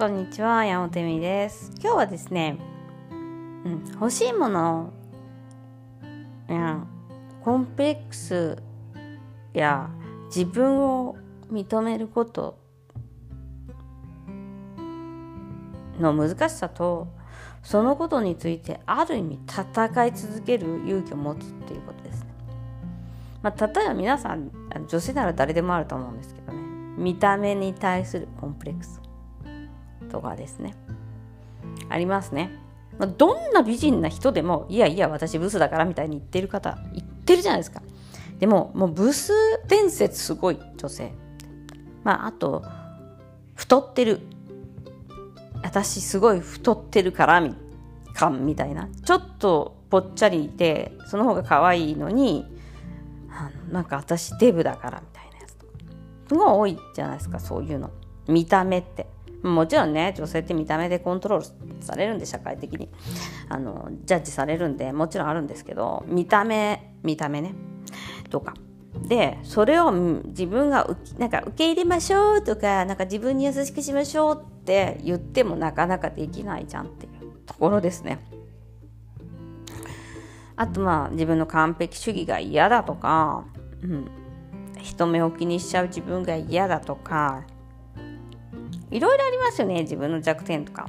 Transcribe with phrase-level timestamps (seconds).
[0.00, 1.72] こんにちは、山本美です。
[1.78, 2.56] 今日はですね、
[3.10, 3.14] う
[3.68, 4.94] ん、欲しいもの
[6.48, 6.86] や
[7.44, 8.56] コンプレックス
[9.52, 9.90] や
[10.34, 11.18] 自分を
[11.52, 12.58] 認めること
[16.00, 17.08] の難しさと
[17.62, 22.30] そのことについてある意味戦い続ける勇気を持つっていうことですね。
[23.42, 24.50] まあ、例えば皆さん
[24.88, 26.58] 女性なら誰でもあると思うんですけどね
[26.96, 28.98] 見た目に対するコンプレックス
[30.10, 30.74] とかですね。
[31.88, 32.50] ありますね、
[32.98, 37.82] まあ、どんな美人な人でもいやいや私ブスだからみたいに言ってる方言ってるじゃないですか。
[38.38, 39.32] でももうブス
[39.68, 41.12] 伝説すごい女性。
[42.04, 42.64] まああと
[43.54, 44.20] 太ってる。
[45.62, 47.54] 私すごい太ってるからみ
[48.14, 48.88] かみたいな。
[49.04, 52.46] ちょっとぽっちゃりでその方が可愛いのに
[53.30, 55.72] あのなんか私デブだからみたいなやつとか。
[56.28, 57.90] すごい多いじゃないですかそういうの。
[58.26, 59.06] 見た目って。
[59.42, 62.88] もちろんね女性って見た目でコントロールされるんで社会的に。
[63.48, 67.54] あのジャッジされるんでもちろんあるんですけど見た目見た目ね。
[68.30, 68.54] とか。
[69.06, 70.88] でそれを自分が
[71.18, 77.30] なんか受け入れましょうとかなんか自分に優しくしましょうって言ってもなかなかできないじゃんっていう。
[77.50, 78.20] ところですね。
[80.54, 83.44] あとまあ自分の完璧主義が嫌だとか、
[83.82, 84.08] うん、
[84.80, 87.44] 人目を気にしちゃう自分が嫌だとか
[88.90, 90.88] いろいろありますよね自分の弱点とか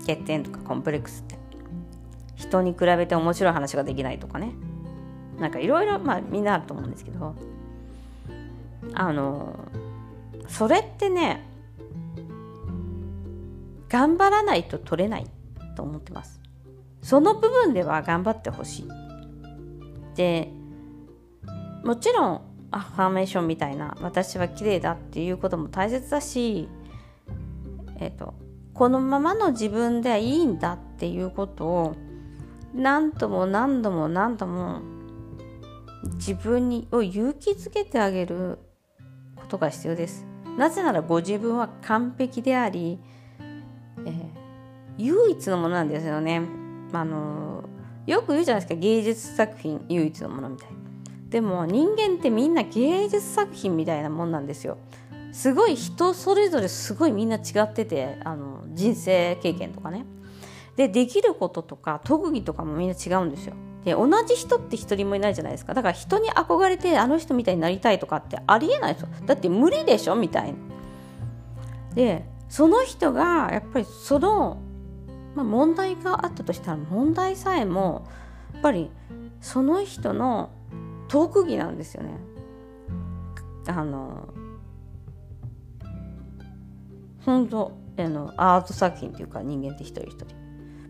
[0.00, 1.38] 欠点とかコンプレックスって。
[2.36, 4.54] 人に比べて面白い話ができないとかね。
[5.38, 7.34] なんかいろいろまあみんなあると思うんですけど。
[8.94, 9.54] あの
[10.48, 11.46] それってね
[13.88, 15.26] 頑張らないと取れない
[15.76, 16.40] と思ってます。
[17.02, 18.88] その部分では頑張ってほしい。
[20.16, 20.50] で
[21.84, 26.68] もちろんアファーメーションみたいな私は綺麗だっていうことも大切だし
[28.00, 28.34] えっ、と
[28.74, 31.96] このままの自分ではいいんだっていうことを
[32.74, 34.80] 何度も何度も何度も
[36.14, 38.58] 自分にを勇気づけてあげる
[39.36, 40.26] ことが必要です。
[40.56, 42.98] なぜならご自分は完璧であり、
[44.06, 44.28] えー、
[44.98, 46.42] 唯一のものなんですよね。
[46.92, 47.64] あの
[48.06, 50.76] よく言うじゃないですか芸術作品唯一のものみたいな。
[51.28, 54.78] でも人間ってみんな芸術作品みたいなもんなんですよ。
[55.32, 60.06] すごい人それぞれすごいみんな違っててあの人生経験とかね。
[60.76, 63.54] でできることとか特技とかもみんな違うんですよ。
[63.84, 70.16] で同じ人って一人もいないじゃないですかだから人に憧れてあの人みたいになりたいとかってありえないですよだって無理でしょ？
[70.16, 70.58] みたいな。
[71.94, 74.58] でその人がやっぱりその、
[75.34, 78.06] まあ、問題があったとしたら問題さえも
[78.52, 78.90] やっぱり
[79.40, 80.50] その人の
[81.08, 82.18] 特技なんですよね。
[83.66, 84.28] あの
[87.24, 90.26] 本当あのアート作品っていうか人間って一人一人。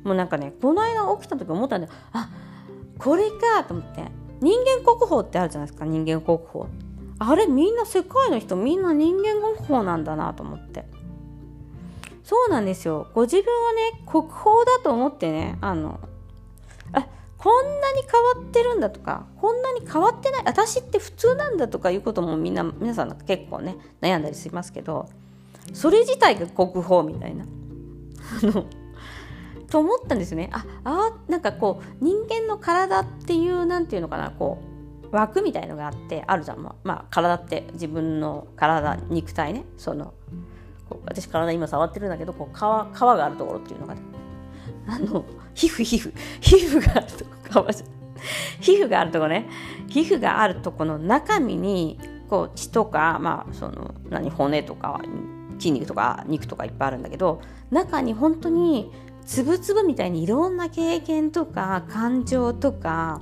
[0.04, 2.30] もうなんかねこの間起きた時思ったんだあ
[2.98, 4.20] これかと思って。
[4.40, 6.66] 人間国宝ってあるじゃないですか人間国宝。
[7.18, 10.86] あれみんな世界の人みんな人間国宝なんだなと思って。
[12.24, 13.08] そうなんですよ。
[13.14, 16.00] ご自分はね国宝だと思ってねあの
[16.92, 25.08] あこんなに変わってるんだとかこんなに変わってない私って普通なんだとかいうこともみんな皆さん結構ね悩んだりしますけど。
[25.72, 27.44] それ自体が国宝みたいな。
[29.70, 30.50] と思ったんですね。
[30.52, 34.58] ああなんかこう人間の体っていうなんていうのかなこ
[35.12, 39.64] う枠みたいのがあってあるじゃん、まあ、まあ、体って自分の体肉体ね。
[39.76, 40.14] その
[41.06, 44.02] 私体今触ってるんだけどこう皮皮があるところっていうのが、ね、
[44.88, 46.12] あの皮膚皮膚。
[46.40, 47.86] 皮膚があるとこ皮じゃ
[48.60, 49.48] 皮膚があるとこね。
[49.88, 51.98] 皮膚があるとこの中身に
[52.28, 55.00] こう血とか、まあ、その何骨とか
[55.60, 58.90] 筋肉とか肉とかいっぱいあるんだけど中に本当に
[59.26, 63.20] つぶつぶみたいにいろんな経験とか感情とか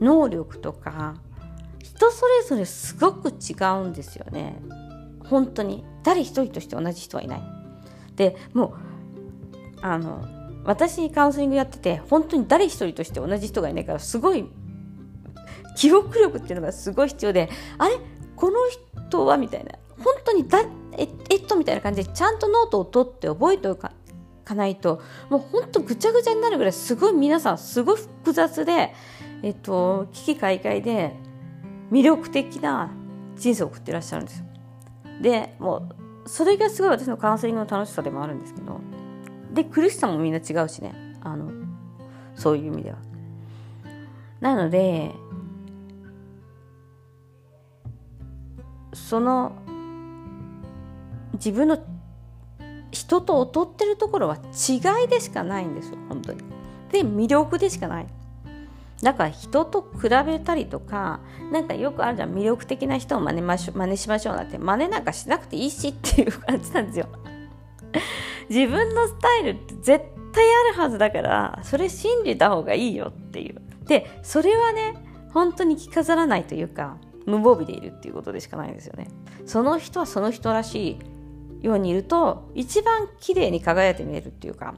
[0.00, 1.16] 能力とか
[1.80, 3.52] 人それぞれすごく違
[3.82, 4.60] うんですよね。
[5.28, 5.84] 本当に。
[6.02, 7.42] 誰一人として同じ人はいない。
[8.16, 8.74] でもう
[9.82, 10.24] あの
[10.64, 14.48] 私カウンセリングやってて本当に誰一人として同じ人がいないからすごい
[15.76, 17.98] 記憶力っていうのがすごい必要であれ？
[18.36, 18.56] この
[19.08, 19.36] 人は？
[19.36, 19.72] みたいな。
[20.02, 20.60] 本当にだ
[20.96, 23.92] ええっとみたいな感じでちゃんとノートを取って覚えておか
[24.54, 25.00] ないと
[25.30, 28.92] もうほんとぐちゃぐちゃになるぐらいすごい皆さんすごい複雑で、
[29.42, 31.14] えっと、危機開会で
[31.90, 32.90] 魅力的な
[33.36, 34.44] 人生を送ってらっしゃるんですよ。
[35.20, 35.88] でも
[36.24, 38.80] うそれがすごい私のカウンセリングの楽しさでもあるんですけど
[39.52, 41.50] で苦しさもみんな違うしねあの
[42.34, 42.98] そういう意味では。
[44.40, 45.12] なので
[48.92, 49.52] その
[51.34, 51.78] 自分の
[52.90, 56.40] 人と劣ってるところは違いでしかないんですよ本当に。
[56.90, 58.06] で魅力でしかない。
[59.02, 61.20] だから人と比べたりとか
[61.50, 67.06] なんかよくあるじゃん魅力的な人を真似ましょ真似しましょうなんて真似なんかしなくていいしっていう感じなんですよ。
[68.48, 73.60] 自分のスタイルって絶対あるはずだからそれ信じた方がいいよっていう。
[73.86, 74.94] でそれはね
[75.32, 76.96] 本当に着飾らないというか
[77.26, 79.08] 無防備でいるっていうことでしかないんですよね。
[79.46, 80.98] その人はその人らしい
[81.62, 84.74] ようにいると一番綺麗に輝いて見えるっていうか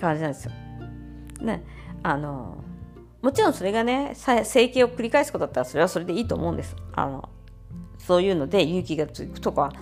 [0.00, 0.52] 感じなんですよ。
[1.40, 1.64] ね
[2.02, 2.64] あの
[3.22, 6.74] もちろんそれがね整形を繰り返すことだったらそれはそれでいいと思うんです。
[6.94, 7.28] あの
[7.98, 9.72] そういうので勇気がつくとか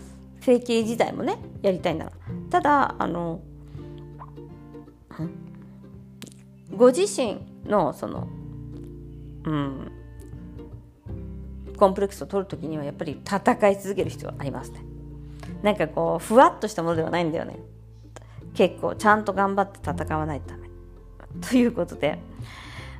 [0.41, 2.13] 整形自体もねやりたいなら。
[2.51, 3.41] ただあの
[6.77, 8.29] ご自身のその
[9.45, 9.93] うん
[11.77, 14.94] コンプレックスを取る時にはやっぱり戦い続ける必要がありますね。
[15.65, 17.57] なんかこうふわっとしたものではないんだよね。
[18.53, 20.69] 結構ちゃんと頑張って戦わないとダメ。
[21.41, 22.19] ということで。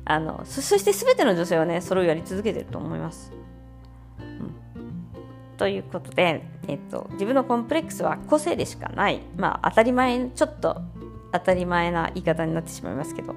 [0.07, 3.31] あのそして全ての女性はねそれをやり続けてると思います。
[4.19, 9.21] うん、ということで、えっと、自分のコンプレックスは個性でしかない。
[9.37, 10.81] まあ当たり前ちょっと
[11.31, 13.35] 当たり前な言い方になってしまいますけど。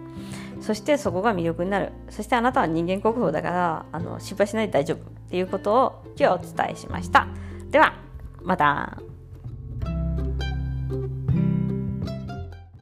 [0.60, 1.92] そしてそこが魅力になる。
[2.10, 5.00] そしてあなたは人間国宝だからあの心配しないで大丈夫っ
[5.30, 7.28] ていうことを今日お伝えしました。
[7.70, 7.94] では
[8.42, 8.98] また。